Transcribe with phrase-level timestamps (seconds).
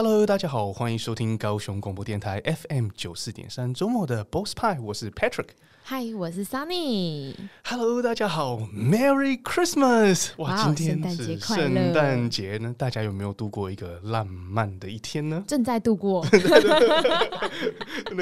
[0.00, 5.48] Hello，大家好，欢迎收听高雄广播电台 FM 九四点三周末的 Boss 派，我是 Patrick。
[5.82, 7.34] 嗨，我是 Sunny。
[7.64, 10.28] Hello，大家好，Merry Christmas！
[10.36, 15.42] 哇，wow, 今天是圣诞节呢，大家有没有度过一个浪漫的一天呢？
[15.48, 16.24] 正在度过。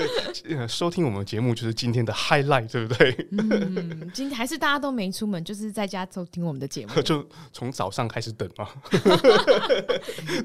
[0.49, 3.29] 那，收听我们节目就是今天的 highlight，对不对？
[3.33, 8.69] 嗯，今天还是大家都没出门，就是在家收听我们的节目， 就从早上开始等嘛，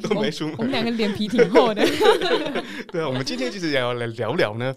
[0.02, 0.56] 都没出门。
[0.58, 1.84] 我们两个脸皮挺厚的。
[2.92, 4.76] 对啊，我们今天其实也要来聊聊呢，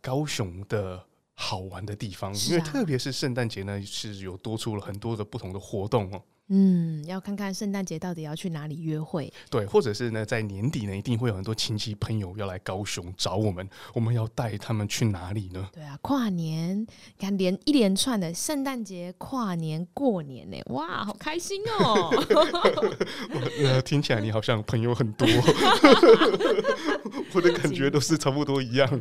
[0.00, 1.06] 高雄的。
[1.42, 6.22] 好玩的地方，因为特别是圣诞节呢，是有多出了很多的不同的活动哦。
[6.50, 9.32] 嗯，要看看圣诞节到底要去哪里约会。
[9.48, 15.68] 对，或者是呢，在年底呢，一定会有很多亲戚朋友要来高雄找我们，我们要带他们去哪里呢？
[15.72, 16.86] 对啊，跨年，你
[17.18, 22.10] 看连一连串的圣诞节、跨年、过年呢，哇，好开心哦！
[23.62, 25.28] 呃，听起来你好像朋友很多，
[27.32, 29.00] 我的感觉都是差不多一样。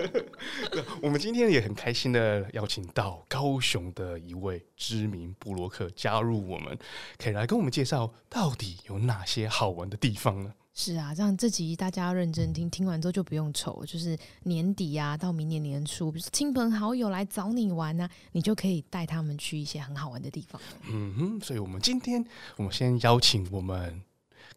[1.00, 6.78] 我们今天也很开心的邀请到高雄的一位知名布洛克加入我们，
[7.18, 10.52] 可以来跟我们介绍到底有哪些好玩的地方呢？
[10.78, 20.60] 是啊，这样这集大家要认真听，听完之后就不用愁，就是年底啊，到明年年初，比如说亲朋好友来找你玩啊，你就可以带他们去一些很好玩的地方。
[20.90, 22.22] 嗯哼，所以我们今天
[22.56, 24.02] 我们先邀请我们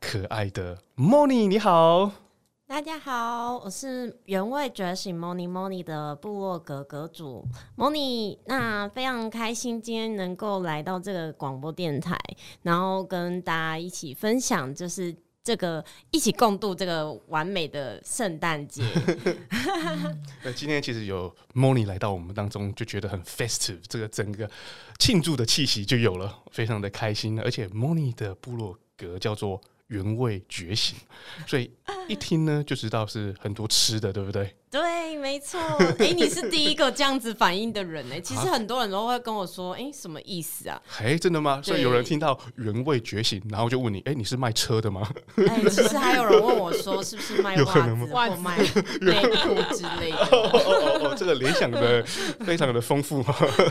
[0.01, 2.28] 可爱的 Moni，你好。
[2.69, 7.43] 大家好，我是原味觉醒 Moni Moni 的部落格格主
[7.75, 12.15] Moni，那非常开心今天能够来到这个广播电台，
[12.61, 18.83] 然后跟大家一起分享，就是这个一起共度这个完美的圣诞节。
[20.45, 24.47] 那今天其实有 Moni 来到我们当中，就觉得很 festive，这个整个
[24.99, 27.41] 庆祝的气息就有了，非常的开心。
[27.41, 29.59] 而且 Moni 的部落格叫做。
[29.89, 30.95] 原味觉醒，
[31.45, 31.69] 所以
[32.07, 34.55] 一听呢就知道是很多吃的，对不对？
[34.71, 35.59] 对，没错。
[35.97, 38.21] 哎、欸，你是第一个这样子反应的人呢。
[38.21, 40.79] 其实很多人都会跟我说，哎、欸，什么意思啊？
[40.99, 41.59] 哎、欸，真的吗？
[41.63, 45.09] 所以有人听到原味觉醒，然后就问你，哎、欸，你是卖车的吗？
[45.37, 48.59] 哎、欸，其实还有人问我说，是不是卖 袜子或卖
[49.01, 50.17] 内裤之类的？
[50.31, 52.03] 哦哦哦，这个联想的
[52.45, 53.23] 非常的丰富。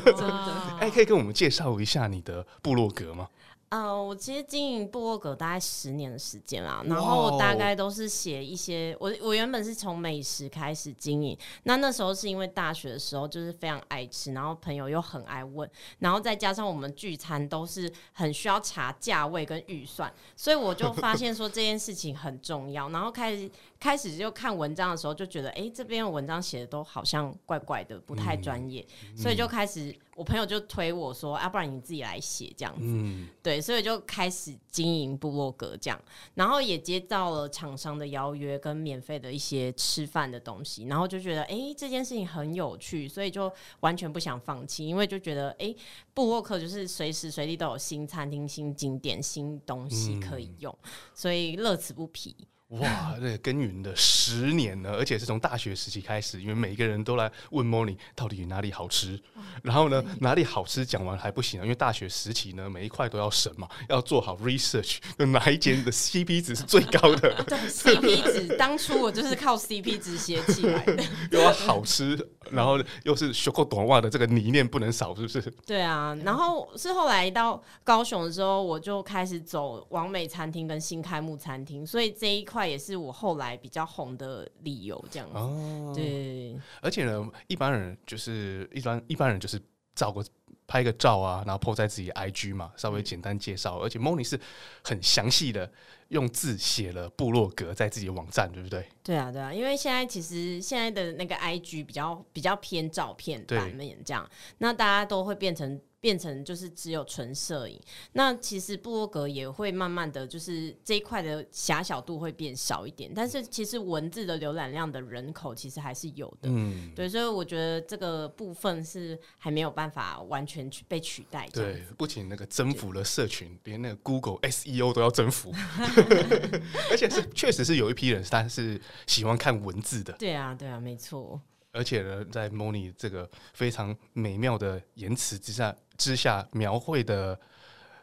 [0.05, 0.63] 真的。
[0.81, 3.29] 哎，可以跟我们介绍一下你的部落格吗？
[3.71, 15.69] 呃，我其实经营部落格大概十年的时间啦，然后我大概都是写一些，我我原本是从美食开始经营，那那时候是因为大学的时候就是非常爱吃，然后朋友又很爱问，
[15.99, 29.95] 然后再加上我们聚餐都是很需要查价位跟预算，所以我就发现说这件事情很重要，然后开始开始就看文章的时候就觉得，哎，这边的文章写的都好像怪怪的，不太专业，嗯，所以就开始。
[30.19, 32.83] 我朋友就推我说：“啊，不然你自己来写这样子。
[32.85, 36.03] 嗯”对，所以就开始经营部落格这样，
[36.35, 45.77] 然后也接到了厂商的邀约跟免费的一些吃饭的东西，然后就觉得哎、欸，这件事情很有趣，所以就完全不想放弃，因为就觉得哎、欸，
[46.13, 52.35] 部落客就是随时随地都有新餐厅、新景点、新东西可以用，嗯、所以乐此不疲。
[52.69, 59.19] 哇，这个耕耘了十年呢，而且是从大学时期开始，因为每一个人都来问 Moni 到底哪里好吃，
[59.63, 64.99] 然后呢，哪里好吃讲完还不行啊，因为大学时期呢，每一块都要审嘛，要做好 research，
[65.33, 67.33] 哪一间的 CP 值是最高的？
[67.49, 71.03] 对，CP 值，当初我就是靠 CP 值写起来的，
[71.33, 72.19] 又要好吃，
[72.51, 75.41] 然后又是学过短袜的这个理念不能少，是不是？
[75.65, 82.58] 对啊，然后是后来到高雄的时候，我就开始走完美餐厅跟新开幕餐厅，所以这一块。
[82.67, 85.37] 也是我后来比较红的理由，这样子。
[85.37, 86.59] 哦，对。
[86.81, 89.61] 而且呢，一般人就是一般一般人就是
[89.95, 90.25] 照个
[90.67, 93.79] 拍个照啊，然后 po 在自己 IG 嘛，稍微简单介绍。
[93.79, 94.39] 而且 Moni 是
[94.83, 95.71] 很详细的
[96.09, 98.87] 用字写了部落格在自己的网站，对不对？
[99.03, 99.53] 对啊，对啊。
[99.53, 105.81] 因为现在其实现在的那个 IG 比较比较偏照片版面这样，那大家都会变成。
[106.01, 107.81] 变成就是只有纯摄影，
[108.13, 121.49] 那其实部落格也会慢慢的就是这一块的狭小度会变少一点，但是其实文字的浏览量的人口其实还是有的，嗯，对，所以我觉得这个部分是还没有办法完全去被取代。
[121.53, 125.53] 对，不仅那个征服了社群，连那个 Google SEO 都要征服，
[126.91, 130.13] 而且是确实是有一批人，他是喜欢看文字的。
[130.13, 131.41] 对啊，对啊，没错。
[131.79, 135.75] 而且呢，在 Moni 这个非常美妙的言辞之下。
[135.99, 137.37] 之下描绘的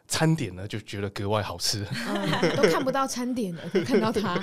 [0.06, 1.82] 餐点呢，就觉得格外好吃。
[2.06, 4.34] 嗯、 都看不到餐点了，看到它。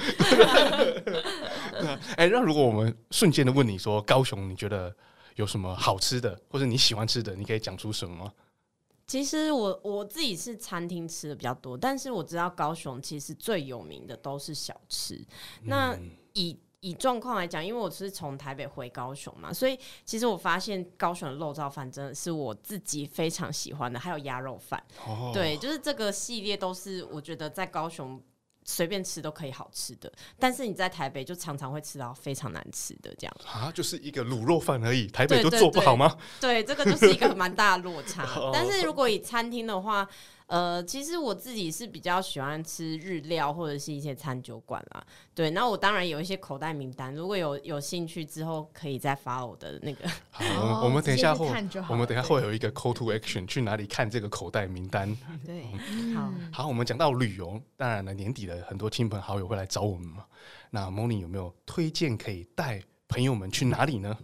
[2.18, 4.92] 哎、欸，那如果我们瞬间的问你说，高雄你觉得
[5.36, 8.34] 有什么好吃的，或者你喜欢吃的，你可以讲出什么吗？
[9.06, 15.14] 其实我我自己是餐厅吃的比较多，但是我知道高雄其实最有名的都是小吃。
[15.62, 15.96] 嗯、那
[16.34, 24.84] 以以状况来讲，因为我是从台北回高雄嘛，所以其实我发现高雄的肉燥饭真的是我自己非常喜欢的，还有鸭肉饭。
[25.08, 28.22] 哦、对，就是这个系列都是我觉得在高雄。
[28.66, 30.10] 随便吃都可以好吃的，
[30.40, 36.18] 但是你在台北就常常会吃到非常难吃的这样啊，就是一个卤肉饭而已，台北都做不好吗？
[36.40, 38.26] 对，这个就是一个蛮大的落差。
[38.54, 40.08] 但是如果以餐厅的话。
[40.54, 45.04] 呃，其实我自己是比较喜欢吃日料或者是一些餐酒馆啦。
[45.34, 50.08] 对，那我当然有一些口袋名单，如果有有兴趣之后可以再发我的那个。
[50.30, 51.48] 好，我们我们等一下会，
[51.90, 55.12] 我们等一下会有一个 call to action，去哪里看这个口袋名单？
[55.44, 55.64] 对，
[56.14, 60.24] 好，好，我们讲到旅游，当然了，年底的很多亲朋好友会来找我们嘛。
[60.70, 64.16] 那 Moni 有没有推荐可以带朋友们去哪里呢？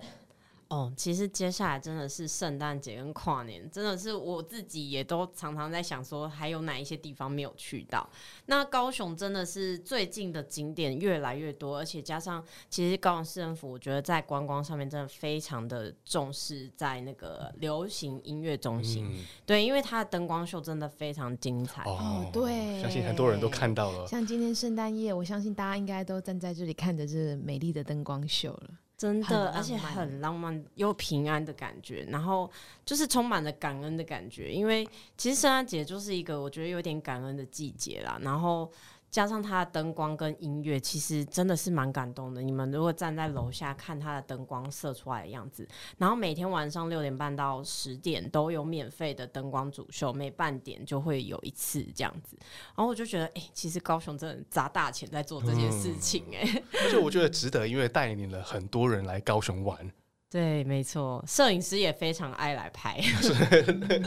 [0.70, 8.08] 哦，其实接下来真的是圣诞节跟跨年，真的是我自己也都常常在想说，还有哪一些地方没有去到。
[8.46, 21.82] 那高雄真的是最近的景点越来越多，而且加上其实高雄市政府，我觉得在观光上面真的非常的重视，在那个流行音乐中心，嗯、对，因为它的灯光秀真的非常精彩。
[21.86, 24.06] 哦，对，相信很多人都看到了。
[24.06, 28.70] 像今天圣诞夜，我相信大家应该都站在这里看着这美丽的灯光秀了。
[29.00, 32.52] 真的，而且很浪漫又平安的感觉，然后
[32.86, 34.52] 就是充满了感恩的感觉。
[34.52, 34.88] 因为
[35.18, 38.72] 其实圣诞节就是一个我觉得有点感恩的季节啦，然后。
[39.10, 42.42] 加上它的灯光跟音乐，其实真的是蛮感动的。
[42.42, 45.68] 你们如果站在楼下看它的灯光射出来的样子，
[45.98, 52.38] 然后每天晚上六点半到十点都有免费的灯光主秀，每半点就会有一次这样子。
[52.76, 59.78] 然后我就觉得，哎、欸，其实高雄真的砸大钱在做这件事情、欸，哎、嗯，而且我觉得值得，因为带领了很多人来高雄玩。
[60.30, 63.02] 对，没错，摄影师也非常爱来拍。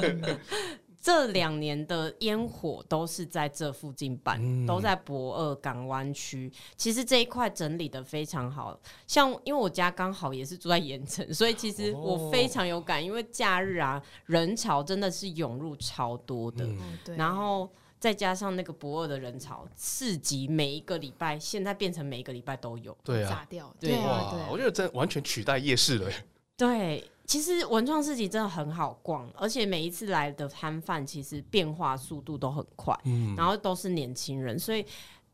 [1.02, 6.50] 这两年的烟火都是在这附近办，嗯、都在博二港湾区。
[6.76, 8.78] 其实这一块整理的非常好，
[9.08, 13.04] 像因为我家刚好也是住在盐城， 所以其实我非常有感。
[13.04, 17.69] 因为假日啊，人潮真的是涌入超多的，嗯、然后
[17.99, 26.08] 再加上那个博二的人潮，刺激每一个礼拜现在变成每一个礼拜都有，对啊，炸掉，对啊，对，我觉得这完全取代夜市了。
[26.56, 27.04] 对。
[27.32, 34.84] 其实文创市集真的很好逛，而且每一次来的摊贩其实变化速度都很快，嗯，然后都是年轻人，所以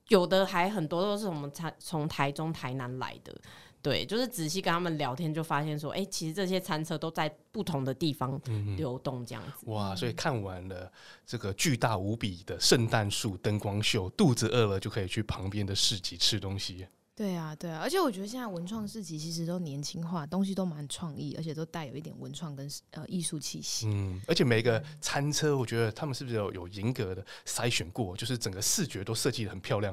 [0.06, 3.36] 有的还很多都是我们从从台中、台南来的，
[3.82, 8.40] 对，就是仔细跟他们聊天就发现说，哎，其实这些餐车都在不同的地方
[8.76, 9.66] 流动，这样子。
[9.66, 9.74] 嗯。
[9.74, 10.88] 哇，所以看完了
[11.26, 16.86] 这个巨大无比的圣诞树灯光秀，肚子饿了就可以去旁边的市集吃东西。
[17.18, 23.88] 对啊，对啊，而且我觉得现在文创市集其实都年轻化，东西都蛮创意，而且都带有一点文创跟呃艺术气息。
[23.88, 29.92] 嗯，而且每个餐车，我觉得他们是不是有有严格的筛选过，就是整个视觉都设计的很漂亮。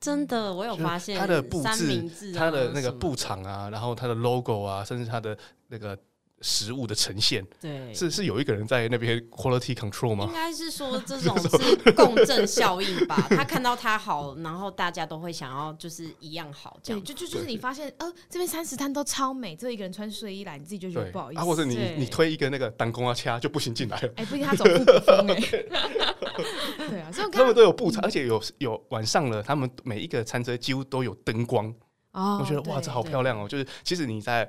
[0.00, 5.38] 真的，我有发现它的布置，它的那个布场啊，然后它的 logo 啊，甚至它的
[5.68, 5.96] 那个。
[6.46, 10.26] 食物的呈现，对，是是有一个人在那边 quality control 吗？
[10.28, 13.16] 应该是说这种 是共振效应吧。
[13.30, 17.00] 他看到他好，然后大家都会想要就是一样好，这样。
[17.00, 21.40] 对，就就就是你发现，呃，这边三十摊都超美，这一个人穿睡衣来，你自己就觉得不好意思。
[21.40, 24.12] 啊，或者你你推一个那个弹弓啊掐就不行进来了。
[24.16, 25.40] 哎，不一定他走复古风哎。
[26.90, 31.74] 对啊，所以他们都有布场，而且有有晚上了，他们每一个餐车几乎都有灯光。
[32.12, 33.48] 哦，我觉得哇，这好漂亮哦。
[33.48, 34.46] 就是其实你在。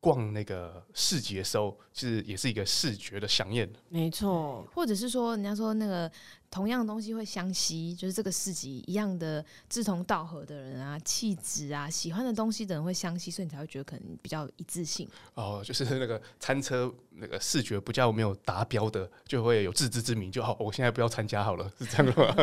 [0.00, 3.68] 逛那个市集的时候，其实也是一个视觉的飨宴。
[3.88, 6.10] 没错，或者是说，人家说那个。
[6.50, 15.06] 同样的东西会相吸，就是这个市集一样的志同道合的人啊，气质啊，喜欢的东西的人会相吸，所以你才会觉得可能比较一致性。
[15.34, 22.34] 哦，就是那个餐车那个视觉不叫没有达标的，就会有自知之明，就好，我现在不要参加好了，是这样吗？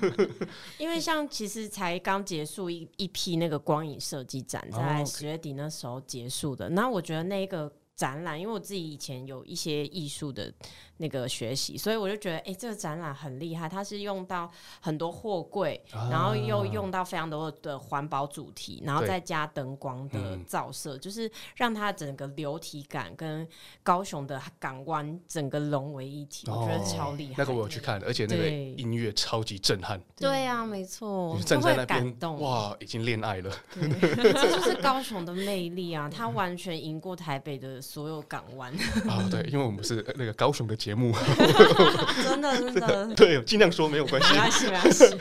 [0.00, 0.30] 对，
[0.78, 10.50] 因为像其实才刚结束一一批那个光影设计展，在十月底那时候结束的，那我觉得那个展览，因为我自己以前有一些艺术的。
[10.98, 13.68] 那个学习，所以我就觉得，哎、欸，这个展览很厉害。
[13.68, 14.50] 它是用到
[14.80, 23.46] 很多货柜，啊、然后又用到非常多的环保主题，然后再加灯光的照射，嗯、就是让它整个流体感跟
[23.82, 26.50] 高雄的港湾整个融为一体。
[26.50, 27.34] 哦、我觉得超厉害。
[27.36, 30.00] 那个我有去看，而且那个音乐超级震撼。
[30.16, 33.52] 对、啊，没错，站在那边，哇，已经恋爱了。
[33.76, 36.08] 这就是高雄的魅力啊！
[36.08, 38.72] 它完全赢过台北的所有港湾。
[39.06, 40.74] 啊， 对，因为我们是那个高雄的。
[40.86, 41.12] 节目
[42.22, 45.18] 真的真的 对，尽量说没有关系，没关系没关系。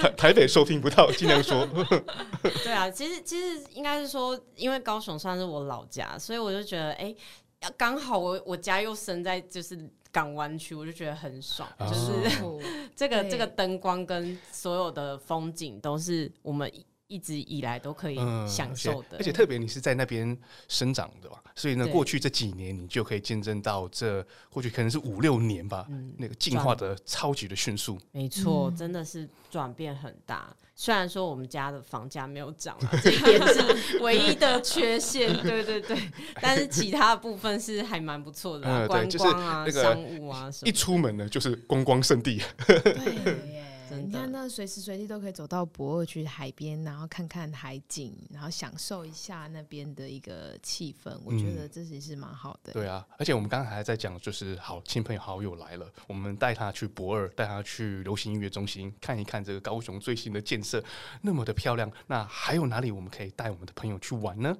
[0.00, 1.68] 台台北收听不到，尽量说。
[2.64, 7.14] 对啊，其实其实应该是说，因为高雄算是我老家，所以我就觉得，哎、
[7.60, 9.78] 欸，刚好我我家又生在就是
[10.10, 16.72] 港湾区，我就觉得很爽，哦、就是这个这个灯光跟所有的风景都是我们。
[17.10, 18.16] 一直以来都可以
[18.48, 20.34] 享受的，嗯、而且特别你是在那边
[20.68, 27.98] 生长的吧，所以呢，过去这几年你就可以见证到这过去可能是五六年吧，嗯、那个进化的超级的迅速。
[28.12, 30.56] 没错，真的是转变很大。
[30.76, 35.30] 虽然说我们家的房价没有涨， 这一点是唯一的缺陷。
[35.42, 35.98] 对对对，
[36.40, 42.40] 但是其他的部分是还蛮不错的、啊，观光啊、就是、那个商务啊什么，一出门呢就是观光圣地。
[42.66, 43.60] 对
[43.96, 51.16] 你看，那随时随地都可以走到博二去海边，然后看看海景，然后享受一下那边的一个气氛。
[51.24, 52.74] 我觉得这其实是蛮好的、嗯。
[52.74, 60.82] 对啊，而且我们刚才还在讲，就是好亲朋好友来了，我们带他去博二，带他去流行音乐中心看一看这个高雄最新的建设，
[61.22, 61.90] 那么的漂亮。
[62.06, 64.56] 那还有哪里我们可以带我们的朋友去玩呢？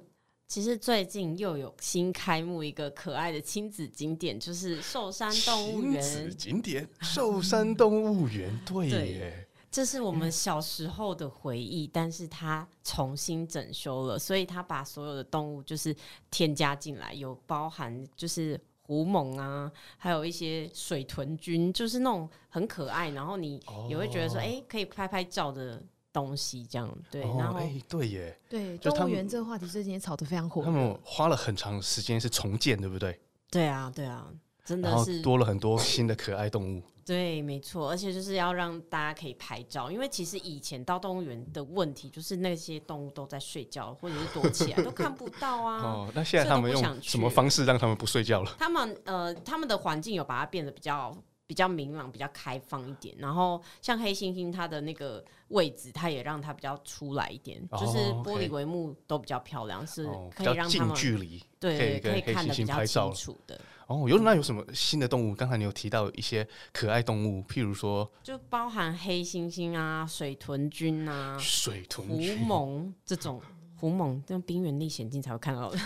[0.51, 6.03] 其实最近又有新开幕一个可爱的亲子景点，就是寿山动物园。
[6.03, 15.95] 亲子景点， 寿山动物园，对这是我们小时候的回忆，嗯、但是它重新整修了，所以它把所有的动物就是
[16.29, 23.57] 添加进来，有包含就是狐獴啊，还有一些水豚菌，就是那种很可爱，然后你
[23.89, 25.81] 也会觉得说，哎、哦，可以拍拍照的。
[26.13, 30.63] 东西这样对，哦、然后、欸、对耶，对动物园这个话题最近也炒得非常火。
[30.63, 33.19] 他们花了很长时间是重建，对不对？
[33.49, 34.27] 对啊，对啊，
[34.65, 36.83] 真的是多了很多新的可爱动物。
[37.03, 45.81] 对，没错，而且就是要让大家可以拍照，因为其实以前到动物园的问题就是那些动物都在睡觉，或者是躲起来 都看不到啊。
[45.81, 48.55] 哦，那现在他们用什么方式让他们不睡觉了？
[48.59, 51.15] 他们呃，他们的环境有把它变得比较。
[51.51, 53.13] 比较明朗，比较开放一点。
[53.17, 63.59] 然后像黑猩猩，它的那个位置，它也让它比较出来一点，哦、就是玻璃帷幕都比较漂亮，哦、是可以让他们近距离对可以看得比较清楚的。
[63.87, 65.35] 哦，有那有什么新的动物？
[65.35, 73.41] 刚才你有提到一些可爱动物，譬如说，就包含黑猩猩啊、水豚君啊、水豚狐獴这种
[73.75, 75.77] 狐獴，这种《冰原历险记》才会看到的。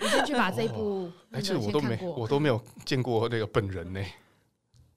[0.00, 4.02] 你先去把这一部，哎、哦，这我都没，我都没有见过那个本人呢。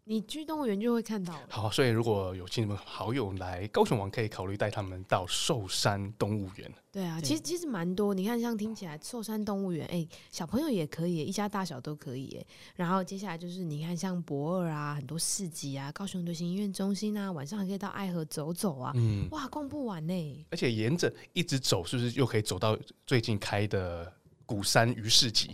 [0.08, 1.34] 你去动物园就会看到。
[1.50, 6.72] 好，所以如果有亲朋好友来高雄玩，可以考虑带他们到寿山动物园。
[6.92, 8.14] 对啊，其实其实蛮多。
[8.14, 12.46] 你看，像听起来寿山动物园，哎、欸，小朋友也可以，一家大小都可以。
[12.76, 18.92] 然后接下来就是你看，像博尔啊，很多市集啊，高雄流行音乐中心啊，晚上还可以到爱河走走啊。
[18.94, 20.46] 嗯，哇，逛不完呢。
[20.52, 24.14] 而且沿着一直走，是不是又可以走到最近开的
[24.46, 25.50] 鼓山鱼市集？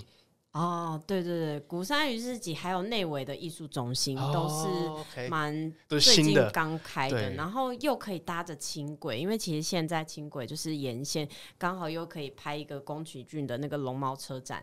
[0.53, 11.25] 哦，对对对，鼓山鱼市集还有内围的艺术中心、哦、都是蛮最近刚开的，的然后又可以搭着轻轨，因为其实现在轻轨就是沿线，
[11.57, 14.61] 刚好又可以拍一个宫崎骏的那个龙猫车站。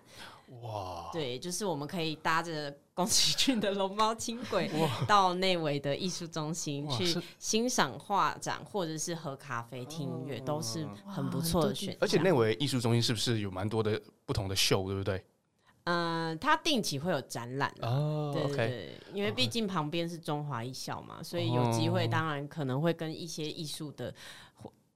[0.62, 4.70] 哇，对，就是我们可以搭着宫崎骏的龙猫轻轨
[5.06, 11.98] 到内围的艺术中心去欣赏画展，或者是喝咖啡、听音乐，都是很不错的选择。
[12.00, 15.24] 而且内围艺术中心是不是有蛮多的不同的秀，对不对？
[15.90, 24.14] 嗯，他定期会有展览哦，对对对，因为毕竟旁边是中华艺校嘛，所以有机会当然可能会跟一些艺术的，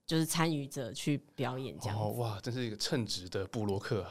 [0.05, 1.97] 就是参与者去表演这样。
[1.97, 4.05] 哦，哇，真是一个称职的布洛克，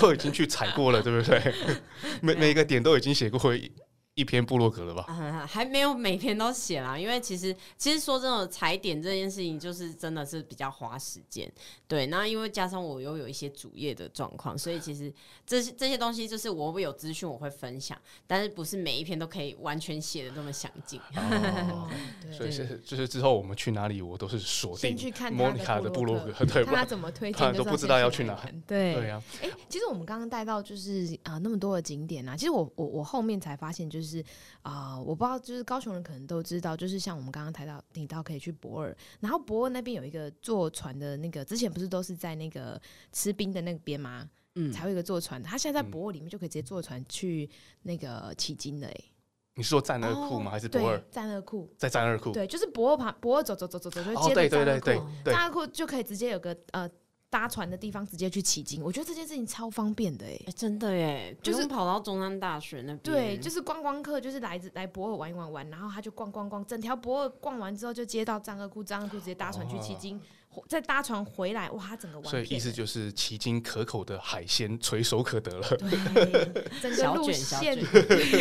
[0.00, 1.54] 都已经去踩过了，对不对？
[2.22, 3.70] 每每一个点都已经写过会。
[4.14, 5.06] 一篇布洛格了吧？
[5.08, 11.50] 嗯， 还没有每篇都写啦，因为其实其实说真的，踩点这件事情就是真的是比较花时间。
[11.88, 15.10] 对，那因为加上我又有一些主业的状况，所以其实
[15.46, 21.00] 这些这些东西就是我会有资讯我会分享，但是不是每一篇都可以完全写的这么详尽。
[21.16, 21.88] 哦、
[22.30, 28.38] 所以是就是之后我们去哪里，我都是锁定去看莫妮卡的布洛格，对，看他怎么推荐，都不知道要去哪。
[28.66, 34.01] 对对啊，哎、欸，其实我们刚刚带到就是啊、呃、那么多的景点啊，其实我我我后面才发现就是。
[34.02, 34.20] 就是
[34.62, 42.80] 啊、呃，我不知道，就是高雄人可能都知道，就是像我们刚刚提到，提到可以去博尔，然后博尔那边有一个坐船的那个，之前不是都是在那个
[43.12, 44.28] 吃冰的那边吗？
[44.56, 47.48] 嗯，才有一个坐船，他现在在博尔里面就可以直接坐船去
[47.82, 48.88] 那个迄今的。
[48.88, 48.94] 哎，
[49.54, 50.50] 你是说战二库吗？
[50.50, 50.98] 还是博二？
[51.10, 56.90] 战二库在战二库，对，就是博尔旁，博尔走走走走走就接着战二库，哦、对对对对对，栈二库就可以直接有个呃。
[57.32, 60.44] 搭船的地方直接去迄今，我觉得这件事情超方便的哎、欸。
[60.48, 70.20] 欸，真的耶，就是跑到中山大学那边，对，就是观光客，就是来来博尔玩一玩玩，然后他就逛逛逛，整条博尔逛完之后就接到张二库，张二库直接搭船去旗津，
[70.68, 72.28] 再搭船回来，哇，他整个完。
[72.28, 75.68] 所以意思就是奇经可口的海鲜垂手可得了。
[75.78, 77.78] 对， 整个路线，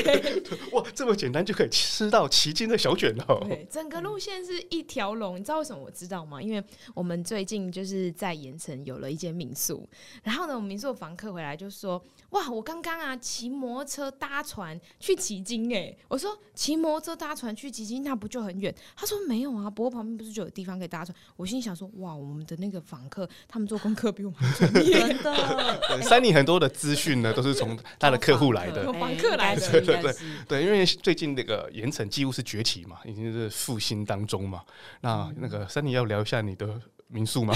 [0.74, 3.44] 哇，这么简单就可以吃到奇经的小卷哦。
[3.48, 5.40] 对，整个路线是一条龙。
[5.40, 6.42] 你知道为什么我知道吗？
[6.42, 6.64] 因为
[6.94, 9.88] 我们最近就是在盐城有了一间民宿，
[10.24, 12.04] 然后呢，我们民宿房客回来就说。
[12.32, 12.50] 哇！
[12.50, 18.74] 我刚刚啊，骑摩托车搭船去旗津哎，我说骑摩托车搭船去旗津，那不就很远？
[18.96, 21.14] 他说没有啊，不过旁边不是就有地方可以搭船？
[21.36, 26.02] 我心里想说，哇，我们的那个访客他们做功课比我们专业， 真的。
[26.04, 30.16] 三里很多的资讯呢，都是从 他的客户来的，有访客来的，对对对
[30.48, 34.62] 对，因为最近那个盐城几乎是崛起嘛，已经是复兴当中嘛。
[35.02, 36.68] 那那个三里要聊一下你的。
[37.14, 37.54] 民宿吗？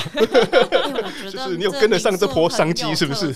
[1.32, 3.32] 就是你有跟得上这波商机，是不是？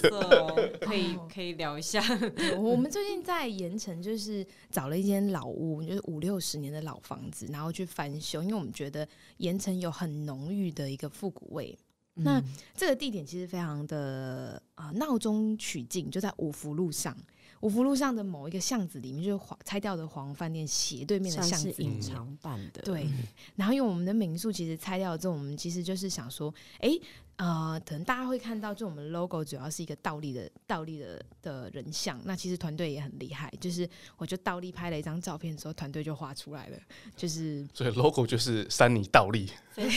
[0.89, 2.03] 可以可以聊一下。
[2.59, 11.77] 我们最近在盐城，就是找了一间老屋，就是五六十年的老房子，然后去翻修，因为我们觉得盐城有很浓郁的一个复古味。
[12.15, 12.43] 嗯、那
[12.75, 17.15] 这个地点其实非常的啊，闹中取静，就在五福路上。
[17.61, 22.81] 五福路上的某一个巷子里面，就是黄拆掉的黄饭店斜对面的巷子，隐藏版的。
[22.81, 23.07] 对，
[23.55, 26.97] 然后因为我们的民宿其实拆掉了之后，我们其实就是想说，哎。
[27.39, 32.19] 呃，可能大家会看到，就我们 logo 主要是一个倒立的倒立的的人像。
[32.25, 36.77] 那其实团队也很厉害，就是我就倒立拍了一张照片之后，团队就画出来了，
[37.15, 39.89] 就是所以 logo 就是珊妮倒立，非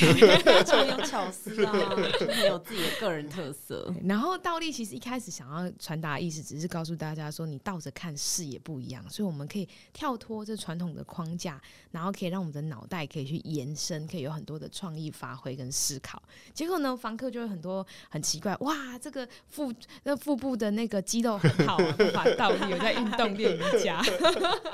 [0.62, 1.72] 常有巧思啊，
[2.20, 3.92] 很有自己的个人特色。
[4.04, 16.22] 然后倒立其实一开始想要传达的意思，只是告诉大家说，你倒着看视野不一样，所以我们可以跳脱这传统的框架，然后可以让我们的脑袋可以去延伸，可以有很多的创意发挥跟思考。
[16.54, 17.31] 结果呢，房客。
[17.32, 19.72] 就会很多很奇怪哇，这个腹
[20.04, 24.02] 那腹部的那个肌肉很好啊， 无法倒立，有在运动练瑜伽。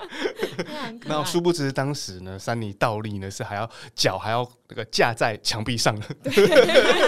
[1.07, 6.07] 那殊不知当时呢，山里倒立呢是还要脚还要那个架在墙壁上的，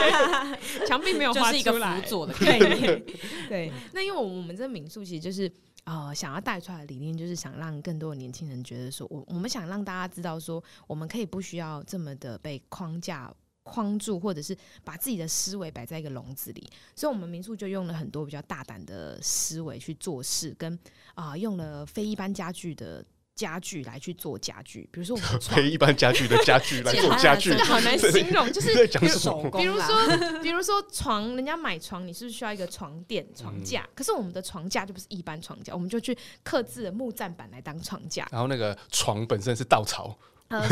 [0.86, 3.04] 墙壁没有画出来，辅佐的概念。
[3.48, 5.50] 对，那因为我们这民宿其实就是
[5.84, 13.32] 呃想要带出来的理念，就是想让更多的年轻人觉得说，我我们想让大家知道说，我们可以不需要这么的被框架。
[13.62, 20.72] 框住，或者是把自己的思维摆在一个笼子里，所以我们民宿就用了很多比较大胆的思维去做事，跟
[21.14, 28.74] 啊、呃、用了非一般家具的家具来去做家具，比如说我们 非一般家具的家具来做家具，这个好难形容， 就是？
[28.86, 33.88] 比如说，比如说床，人家买床，你是不是需要一个床垫、床架？
[33.94, 40.18] 可是我们的床架就不是一般床架，我们就去刻制的木栈板来当床架，然后那个床本身是稻草。
[40.50, 40.68] 呃，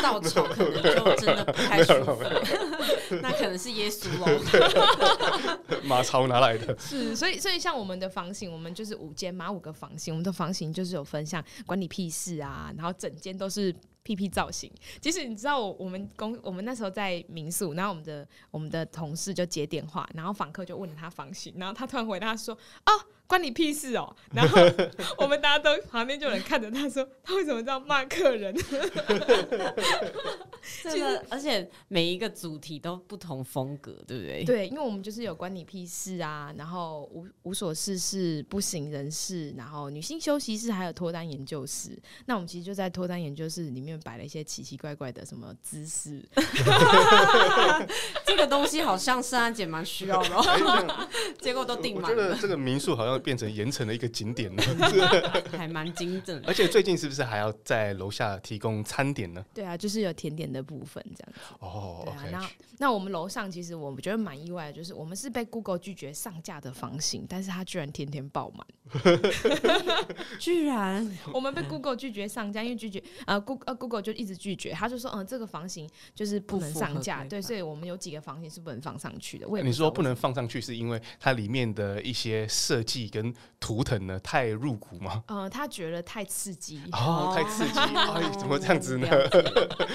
[0.00, 2.16] 稻草 可能就真的不太舒服，
[3.20, 4.28] 那可能是耶稣喽。
[5.82, 6.74] 马槽哪来的？
[6.78, 14.72] 是，所以所以像我们的房型，我们就是五间嘛，五个房型，我们的房型就是有分像管理屁事啊，然后整间都是屁屁造型。
[15.00, 22.56] 其实你知道我，我们公我们那时候在民宿，然后我们的我们的同事就接电话，然后访客就问了他房型，然后他突然回答说
[22.86, 22.92] ：“哦。”
[23.30, 24.12] 关你屁事哦！
[24.34, 24.60] 然后
[25.16, 28.52] 我们大家都旁边就有人看着他说：“他为什么这样骂客人？”
[30.82, 34.44] 其实，而且每一个主题都不同风格，对不对？
[34.44, 41.96] 对，因为我们就是有关你屁事啊，然后无无所事事、不省人事，然后女性休息室，还有脱单研究室。
[42.26, 46.20] 那我们其实就在脱单研究室里面摆了一些奇奇怪怪的什么姿势。
[48.26, 51.08] 这个东西好像圣安姐蛮需要的，
[51.40, 52.36] 结果都订满了。
[52.36, 53.19] 这个民宿好像。
[53.20, 54.62] 变成盐城的一个景点了，
[55.56, 56.42] 还蛮精致。
[56.46, 59.44] 而且最近是不是还要在楼下提供餐点呢？
[59.54, 61.54] 对啊，就是有甜点的部分这样子。
[61.60, 62.40] 哦，对啊。
[62.40, 68.66] 那那我们楼上其实我们觉得蛮意外的，就是我们是被 Google 拒绝上架的房型，但是它居然天天爆满。
[70.40, 79.46] 居然， 我们被 Google 拒绝上架，因为拒绝呃 Google 呃 Google 就一直拒绝，他就说嗯、呃、这个房型就是不能上架，对，所以我们有几个房型是不能放上去的。
[79.46, 85.22] 为你说不能放上去，是因为它里面的一些设计跟图腾呢太入骨吗？
[85.26, 89.08] 呃，他觉得太刺激哦，太刺激，哎，怎么这样子呢？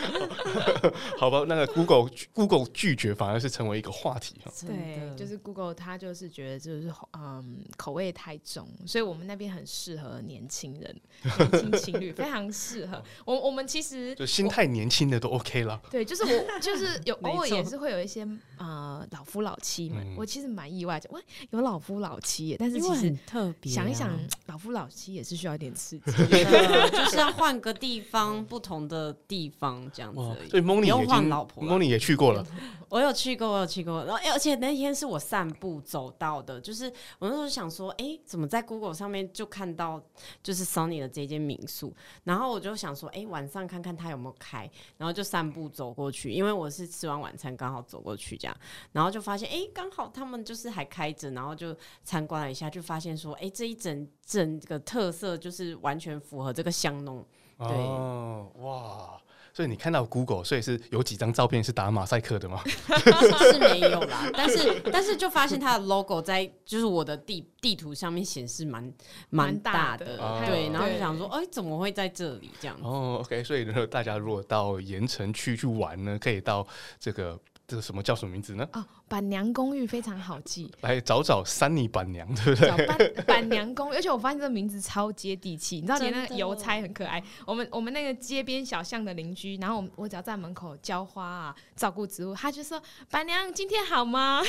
[1.17, 4.51] 好吧，那个 Google Google 拒绝反而是成为一个话题哈。
[4.61, 8.67] 对，就是 Google 他就是觉得就是嗯口味太重。
[8.85, 13.01] 所以我们那边很适合年轻人、年轻情侣，非常适合。
[13.25, 15.81] 我我们其实就心态年轻的都 OK 了。
[15.89, 22.94] 对，就是我就是有偶尔也是会有一些呃老夫老妻们，嗯、我其实蛮意外的，喂，有老夫老妻，但是其实
[23.25, 24.09] 特别想一想，
[24.47, 26.11] 老夫老妻也是需要一点刺激
[26.91, 30.21] 就是要换个地方，不同的地方这样子。
[30.49, 32.45] 所以 Moni 也已经，Moni 也去过了，
[32.89, 34.03] 我有去过，我有去过。
[34.05, 36.85] 然后，而且那天是我散步走到的，就是
[37.19, 40.01] 我那时候想说，哎、欸，怎么在 Google 上面就看到
[40.41, 41.93] 就是 Sunny 的这间民宿？
[42.23, 48.55] 然后我就想说，哎、欸，晚上看看他有没有开，然后就散步走过去，因为我是吃完晚餐刚好走过去这样，
[48.91, 57.25] 然后就发现，哎、欸，刚好他们就是还开着，然后就参观了一下，就发现说，哎、欸，这一整整个特色就是完全符合这个香浓。
[57.57, 59.21] 对哦，哇！
[59.53, 62.61] 所以你看到 Google，所以是有几张照片是打马赛克的吗？
[62.67, 68.93] 是没有啦，但是但是就发现它的 logo 在就是我的地地图上面显示蛮
[69.29, 72.83] 蛮大的，大的对，然后就想说，哎、欸，怎么会在这里这样子？
[72.83, 76.67] 哦，OK，所以呢，大家如果到盐城区去玩呢，可以到
[76.99, 77.39] 这个。
[77.67, 78.67] 这个什么叫什么名字呢？
[78.73, 82.69] 哦，板娘公寓非常好记，来找找 Sunny 板娘，对不对？
[82.69, 85.77] 找板板娘公寓，而且我发现这个名字超接地气。
[85.77, 87.23] 你知道，连那个邮差很可爱。
[87.45, 94.41] 我们我们那个街边小巷的邻居，然后我我只要在门口浇花啊，照顾植物，他就说：“板娘今天好吗？”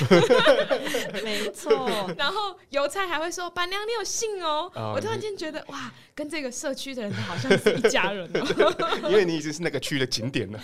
[1.24, 1.88] 没错。
[2.18, 4.70] 然后邮差还会说：“板娘你有信哦。
[4.74, 9.08] 哦”我突然间觉得哇，跟这个社区的人好像是一家人哦。
[9.08, 10.60] 因为你已经是那个区的景点了。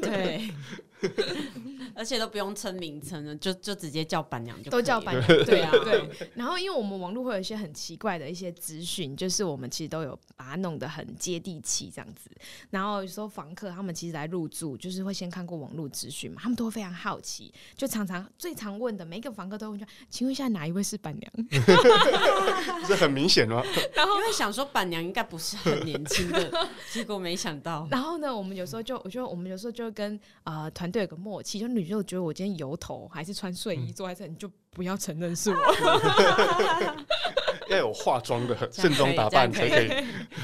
[0.00, 0.48] 对。
[1.94, 6.30] 而且都不用称名称了，就就直接叫板娘就都叫板娘，对啊，对。
[6.34, 12.30] 然后因为我们网络会有一些很奇怪的一些资讯，就是我们其实都有把它弄得很接地气这样子。
[12.70, 21.32] 然后有时候房客他们其实来入住，就是会先看过网络资讯嘛，他们都会非常好奇，就常常最常问的每一个房客都会问：请问一下哪一位是板娘？
[22.86, 23.62] 这很明显吗？
[23.94, 27.86] 然后因为想说板娘应该不是很年轻的， 结果没想到。
[27.90, 31.86] 然后呢，我们有时候就我觉得我们有时候就跟呃团队有个默契，就女。
[31.86, 35.56] 就觉得我今天油头还是穿睡衣坐在这，你就不要承认是我。
[37.70, 39.88] 要有化妆的正装打扮才可以。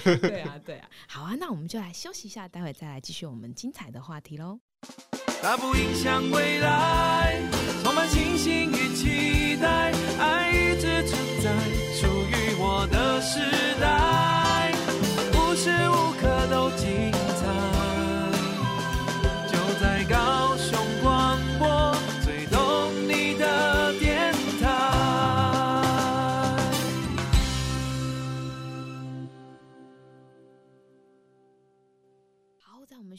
[0.19, 0.89] 对啊，对啊。
[1.09, 4.61] 好啊，那我们就来休息一下，待会再来继续我们精彩的话题喽。
[5.43, 7.43] 大步影响未来，
[7.83, 11.53] 充满信心与期待，爱一直存在，
[11.95, 13.41] 属于我的时
[13.81, 14.73] 代，
[15.35, 17.52] 无时无刻都精彩，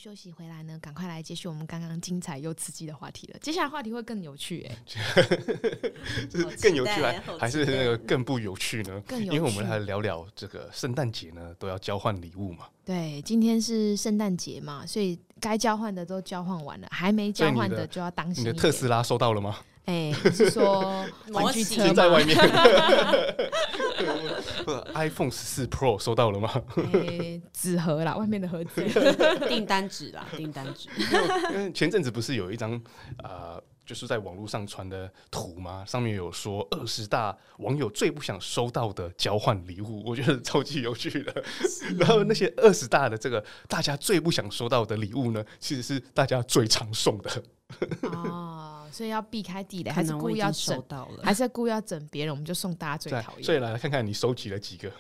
[0.04, 3.40] 休息回来呢，赶快来继续我们刚刚精彩又刺激的话题了。
[3.40, 9.02] 接下来话题会更有趣哎、欸，就是更有趣还还是那个更不有趣呢？
[9.08, 12.66] 更有趣，因为我们来聊聊这个圣诞节呢，都要交换礼物嘛。
[12.84, 18.44] 对，今天是圣诞节嘛，所以该交换的都交换完了，还没交换的就要当心。
[18.44, 19.56] 你的特斯拉收到了吗？
[19.86, 21.94] 哎、欸，是说 玩具车吗？
[21.94, 22.38] 在外面。
[24.96, 26.50] iPhone 十四 Pro 收到了吗？
[26.94, 28.82] 欸、纸盒啦，外面的盒子，
[29.50, 30.88] 订单纸啦，订单纸。
[31.52, 32.82] 因为前阵子不是有一张
[33.24, 35.84] 呃，就是在网络上传的图吗？
[35.86, 41.44] 上面有说二十大网友最不想收到的交换礼物，我觉得超级有趣的。
[41.98, 47.44] 然后那些二十大的这个大家最不想收到的礼物呢，其实是大家最常送的。
[48.04, 52.34] 哦，所以要避开地雷，还是故意要整到了，还是故意要整别人？
[52.34, 53.44] 我们就送大家最讨厌。
[53.44, 54.92] 所以来看看你收集了几个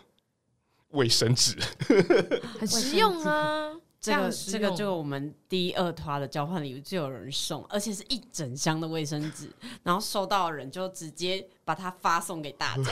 [0.89, 1.55] 卫生纸，
[2.59, 3.71] 很实用啊。
[4.03, 9.49] 这个这个就我们第二团的交换礼物就有人送，而且是一整箱的卫生纸，
[9.81, 12.83] 然后收到的人就直接把它发送给大家，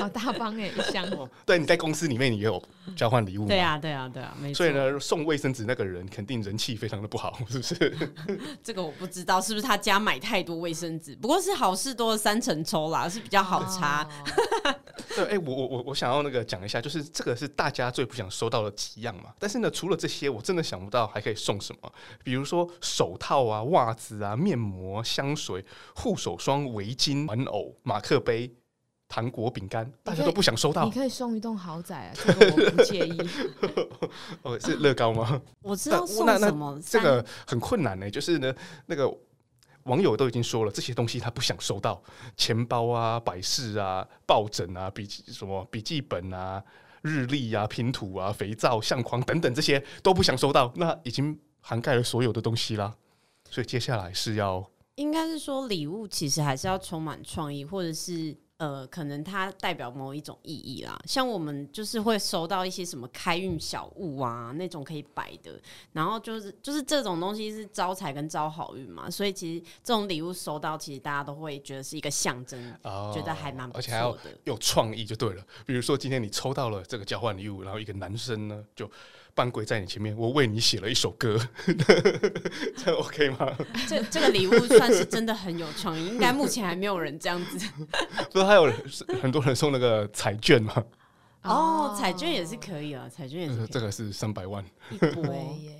[0.00, 1.06] 好 大方哎，一箱。
[1.44, 2.62] 对，你在公司里面你也有
[2.96, 3.48] 交换礼物吗？
[3.48, 4.58] 对啊，对啊，对啊，没错。
[4.58, 8.14] 所以呢，送卫生纸那个人肯定人气非常的不好，是不是？
[8.64, 14.02] 这个我不知道是不是他家买太多卫生纸，不过是好事多的三层抽啦，是比较好擦。
[14.02, 14.74] 哦
[15.14, 19.32] 对，哎、欸，我我我我想要那个讲一下，就是这个是大家最不想收到的几样嘛。
[19.38, 21.92] 但是呢，除了这些，我真的想不到还可以送什么。
[22.24, 28.54] 比如说手套啊、袜子啊、面膜、香水、护手霜、围巾、玩偶、马克杯、
[29.08, 30.84] 糖果、饼干，大家都不想收到。
[30.84, 33.30] 你可以送一栋豪宅啊，这个我不介意。
[34.42, 35.40] 哦，是乐高吗？
[35.62, 38.10] 我知道送什么，这个很困难呢、欸。
[38.10, 38.54] 就是呢，
[38.86, 39.12] 那个。
[39.86, 42.02] 网友都已经说了，这些东西他不想收到，
[42.36, 46.60] 钱包啊、摆饰啊、抱枕啊、笔记什么笔记本啊、
[47.02, 52.96] 日历啊、拼图啊、肥皂、相框等等这些都不想收到，那已经涵盖了所有的东西啦。
[53.48, 58.36] 所以接下来是要，应该是说礼物其实还是要充满创意，或者是。
[58.58, 65.60] 呃，可能它代表某一种意义啦，像我们就是会收到一些什么开运小物啊，那种可以摆的，
[65.92, 75.46] 然后就是就是这种东西是招财跟招好运嘛，所以其实这种礼物收到，其实大家都会觉得是一个象征，哦，觉得还蛮不错的，而且还要有创意就对了。
[75.66, 78.90] 比如说今天你抽到了这个交换礼物，然后一个男生呢就
[79.36, 81.38] 半鬼在你前面，我为你写了一首歌，
[82.82, 83.52] 这 OK 吗？
[83.86, 87.68] 这这个礼物算是真的很有创意，应该目前还没有人这样子。
[88.32, 88.72] 不是还有
[89.20, 90.82] 很多人送那个彩券吗？
[91.46, 93.66] 哦，彩券也是可以啊，彩券也是。
[93.66, 95.24] 这个是三百万一波，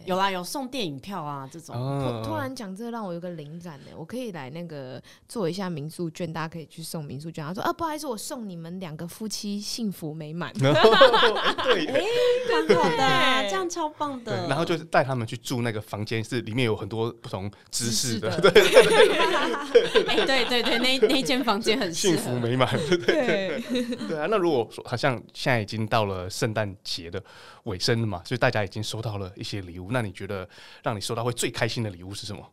[0.05, 1.75] 有啦，有送电影票啊这种。
[2.23, 7.45] 突突然讲这个让我有个灵感呢，我可以来那个做一下民宿券，大家可以去送民宿券。
[7.45, 10.53] 他说啊，不好意思，我送你们两个夫妻幸福美满。
[10.59, 12.05] 对，哎，
[12.51, 14.47] 蛮好的，这样超棒的。
[14.49, 18.41] 然后就是带他们去住那个房间，是里面有很多不同姿势的。
[18.41, 22.69] 对对对对，那那间房间很幸福美满。
[22.89, 23.63] 对
[24.09, 25.56] 对啊，那如果说好像现在。
[25.61, 27.23] 已经到了圣诞节的
[27.65, 29.91] 尾声了嘛，所以大家已经收到了一些礼物。
[29.91, 30.49] 那你觉得
[30.83, 32.53] 让你收到会最开心的礼物是什么？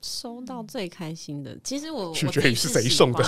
[0.00, 3.22] 收到最开心的，其实我取决于是谁送的。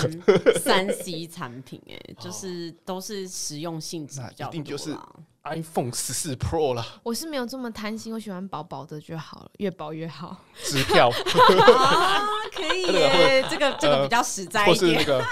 [0.59, 5.09] 三 C 产品，哎，就是都是实用性质比较多啦。
[5.45, 10.35] iPhone 十四 Pro 了，我是没有这么贪心，我喜欢薄薄的就好了，越薄越好。
[10.63, 14.75] 支票啊，可以耶， 这个这个比较实在一点。
[14.75, 15.23] 或是那个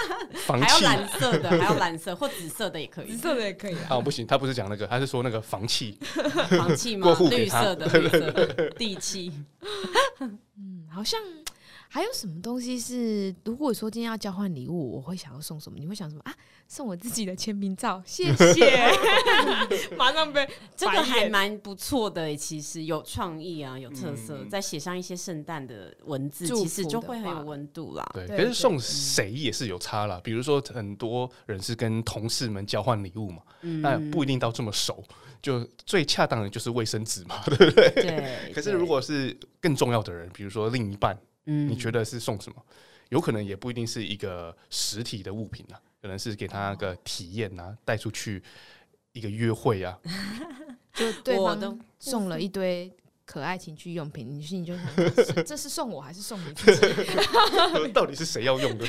[0.45, 3.75] 房契，还有蓝色的， 还有蓝色或紫色的也可以，紫色的也可以。
[3.89, 5.97] 啊，不行，他不是讲那个，他是说那个房契，
[6.59, 7.15] 房契吗？
[7.31, 9.31] 绿色的，绿色的地契。
[10.19, 11.19] 嗯，好像。
[11.93, 15.77] 还有什么东西是，如果说今天要交换礼物，我会想要送什么？
[15.77, 16.33] 你会想什么啊？
[16.67, 18.91] 送我自己的签名照， 谢谢。
[19.95, 24.39] 马上被这个还蛮不错的，其实有创意啊，有特色。
[24.39, 28.03] 嗯、再写上一些圣诞的文字，其实就会很有温度啦。
[28.11, 30.19] 对，可是送谁也是有差啦。
[30.23, 35.03] 比如说，很多人是跟同事们交换礼物嘛，嗯、那不一定到这么熟。
[35.43, 37.91] 就最恰当的就是卫生纸嘛，对不对？
[37.91, 38.49] 对。
[38.51, 41.15] 可是如果是更重要的人，比如说另一半。
[41.45, 42.63] 嗯，你觉得是送什么？
[43.09, 48.41] 有可能也不一定是一个实体的物品啊，可能是给他个体验啊，带出去
[49.11, 49.99] 一个约会啊。
[50.93, 52.91] 就对方送了一堆
[53.25, 54.75] 可爱情趣用品，你心里就
[55.23, 56.81] 想， 这是送我还是送你自己？
[57.93, 58.85] 到底是谁要用的？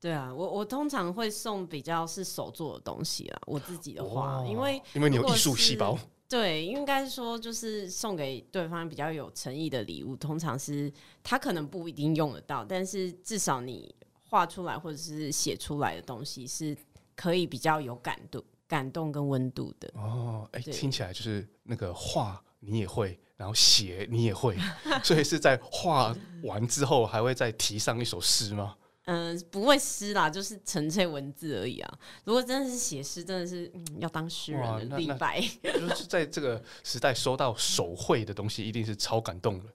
[0.00, 3.40] 对啊，我我通常会送比较是手做的东西啦。
[3.46, 5.98] 我自己的话，哦、因为因为你有艺术细胞。
[6.32, 10.90] 对，应该说就是送给对方比较有诚意的礼物，通常是
[11.22, 13.94] 他可能不一定用得到，但是至少你
[14.30, 16.74] 画出来或者是写出来的东西是
[17.14, 19.92] 可以比较有感度、感动跟温度的。
[19.94, 24.56] 哦，哎，听起来就是那个画你也会，然后写你也会，
[25.04, 28.74] 所以是在画完之后还会再提上一首诗吗？
[29.04, 31.98] 嗯，不会诗啦，就是纯粹文字而已啊。
[32.24, 35.40] 如果真的是写诗，真的是、嗯、要当诗人的李白。
[35.62, 39.66] 就是在这个时代收到手绘的东西，一定是超感动的。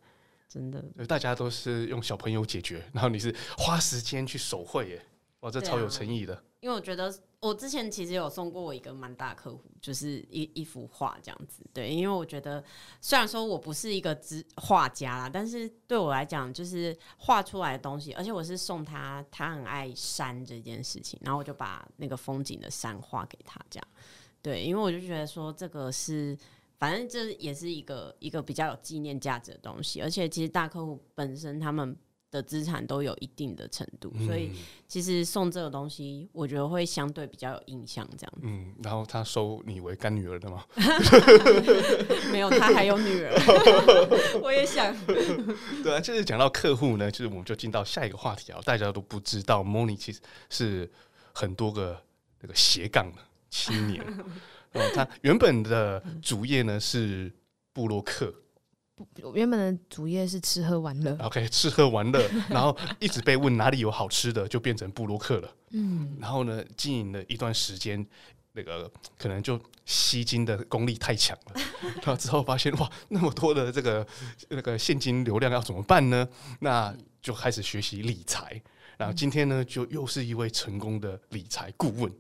[0.48, 5.06] 真的，大家都是用小朋友解决，然后你是花时间去手绘耶，
[5.42, 6.34] 哇，这超有诚意的。
[6.34, 7.14] 啊、因为我觉得。
[7.40, 11.64] 我之前其实有送过我一个蛮大客户，就是一一幅画这样子。
[11.72, 12.64] 对，因为我觉得
[13.00, 14.20] 虽然说我不是一个
[14.56, 23.88] 画画家啦，但是对我来讲，就是画出来的东西，而且我是送他，他很爱山这件事情，然后我就把那个风景的山画给他，这样。
[24.42, 26.36] 对，因为我就觉得说这个是，
[26.80, 31.96] 反正这也是一个一个比较有纪念价值的东西，而且其实大客户本身他们。
[32.30, 34.52] 的资产都有一定的程度，所以
[34.88, 38.34] 其实送这个东西，我觉得会相对比较有印象，这样。
[38.42, 40.66] 嗯，然后他收你为干女儿的吗？
[42.32, 43.34] 没有，他还有女儿。
[44.44, 44.94] 我也想。
[45.84, 48.60] 对啊，就是讲到客户呢，就是我们就进到下一个话题啊。
[48.66, 50.92] 大家都不知道 Money 其实是
[51.34, 52.02] 很多个
[52.42, 53.18] 那个斜杠的
[53.50, 54.06] 青年。
[54.74, 57.32] 然后他原本的主业呢是
[57.72, 58.34] 部落客。
[59.34, 65.56] 原本的主业是吃喝玩乐，OK，吃喝玩乐，然后一直被问哪里有好吃的，就变成布鲁克了。
[65.72, 68.04] 嗯，然后呢，经营了一段时间，
[68.54, 71.62] 那个可能就吸金的功力太强了，
[72.02, 74.06] 然后之后发现哇，那么多的这个
[74.50, 76.28] 那个现金流量要怎么办呢？
[76.62, 78.60] 那就开始学习理财，
[78.98, 82.12] 然后今天呢，就又是一位成功的理财顾问。